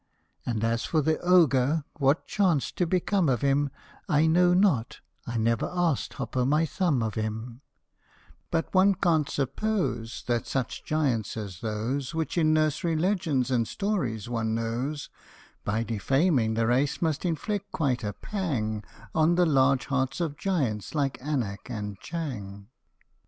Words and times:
And 0.47 0.63
as 0.63 0.83
for 0.83 0.99
the 1.03 1.19
Ogre, 1.19 1.83
what 1.99 2.25
chanced 2.25 2.75
to 2.77 2.87
become 2.87 3.29
of 3.29 3.43
him 3.43 3.69
I 4.09 4.25
know 4.25 4.55
not 4.55 4.99
I 5.27 5.37
never 5.37 5.71
asked 5.71 6.13
Hop 6.15 6.35
o' 6.35 6.43
my 6.43 6.65
Thumb 6.65 7.03
of 7.03 7.13
him; 7.13 7.61
But 8.49 8.73
one 8.73 8.95
can't 8.95 9.27
but 9.27 9.31
suppose 9.31 10.23
That 10.25 10.47
such 10.47 10.83
giants 10.83 11.37
as 11.37 11.59
those 11.61 12.15
Which 12.15 12.35
in 12.35 12.51
nursery 12.51 12.95
legends 12.95 13.51
and 13.51 13.67
stories 13.67 14.27
one 14.27 14.55
knows, 14.55 15.11
By 15.63 15.83
defaming 15.83 16.55
the 16.55 16.65
race 16.65 16.99
must 16.99 17.23
inflict 17.23 17.71
quite 17.71 18.03
a 18.03 18.11
pang 18.13 18.83
On 19.13 19.35
the 19.35 19.45
large 19.45 19.85
hearts 19.85 20.19
of 20.19 20.35
giants 20.35 20.95
like 20.95 21.19
Anak 21.21 21.69
and 21.69 21.99
Chang," 21.99 21.99
;S 22.09 22.23
m&m 22.23 22.39
HOP 22.39 22.43
O 22.43 22.57
MY 22.57 22.61
THUMB. 22.63 22.67